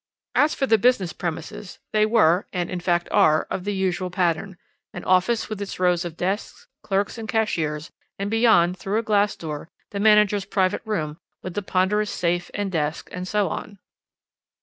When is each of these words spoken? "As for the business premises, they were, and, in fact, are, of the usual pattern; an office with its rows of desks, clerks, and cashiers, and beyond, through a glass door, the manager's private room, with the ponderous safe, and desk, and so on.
"As 0.33 0.55
for 0.55 0.65
the 0.65 0.79
business 0.79 1.13
premises, 1.13 1.77
they 1.93 2.07
were, 2.07 2.47
and, 2.51 2.71
in 2.71 2.79
fact, 2.79 3.07
are, 3.11 3.45
of 3.51 3.65
the 3.65 3.73
usual 3.75 4.09
pattern; 4.09 4.57
an 4.95 5.03
office 5.03 5.47
with 5.47 5.61
its 5.61 5.79
rows 5.79 6.03
of 6.05 6.17
desks, 6.17 6.65
clerks, 6.81 7.19
and 7.19 7.29
cashiers, 7.29 7.91
and 8.17 8.31
beyond, 8.31 8.79
through 8.79 8.97
a 8.97 9.03
glass 9.03 9.35
door, 9.35 9.69
the 9.91 9.99
manager's 9.99 10.45
private 10.45 10.81
room, 10.85 11.19
with 11.43 11.53
the 11.53 11.61
ponderous 11.61 12.09
safe, 12.09 12.49
and 12.55 12.71
desk, 12.71 13.09
and 13.11 13.27
so 13.27 13.47
on. 13.49 13.77